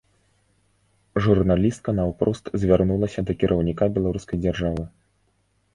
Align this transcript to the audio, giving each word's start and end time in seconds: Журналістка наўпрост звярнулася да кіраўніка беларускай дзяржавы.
Журналістка 1.25 1.89
наўпрост 1.99 2.45
звярнулася 2.65 3.19
да 3.29 3.37
кіраўніка 3.45 3.83
беларускай 3.99 4.37
дзяржавы. 4.47 4.83